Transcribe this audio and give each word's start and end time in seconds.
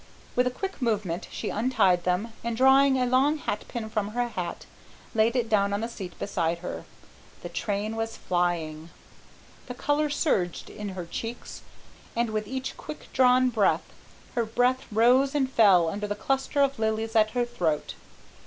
With 0.35 0.47
a 0.47 0.49
quick 0.49 0.81
movement 0.81 1.27
she 1.29 1.49
untied 1.51 2.05
them, 2.05 2.33
and, 2.43 2.57
drawing 2.57 2.97
a 2.97 3.05
long 3.05 3.37
hat 3.37 3.65
pin 3.67 3.87
from 3.87 4.07
her 4.13 4.29
hat, 4.29 4.65
laid 5.13 5.35
it 5.35 5.47
down 5.47 5.73
on 5.73 5.81
the 5.81 5.87
seat 5.87 6.17
beside 6.17 6.57
her. 6.65 6.85
The 7.43 7.49
train 7.49 7.95
was 7.95 8.17
flying. 8.17 8.89
The 9.67 9.75
colour 9.75 10.09
surged 10.09 10.71
in 10.71 10.89
her 10.97 11.05
cheeks, 11.05 11.61
and, 12.15 12.31
with 12.31 12.47
each 12.47 12.75
quick 12.77 13.13
drawn 13.13 13.49
breath, 13.49 13.93
her 14.33 14.43
breath 14.43 14.87
rose 14.91 15.35
and 15.35 15.47
fell 15.53 15.87
under 15.87 16.07
the 16.07 16.15
cluster 16.15 16.63
of 16.63 16.79
lilies 16.79 17.15
at 17.15 17.31
her 17.37 17.45
throat. 17.45 17.93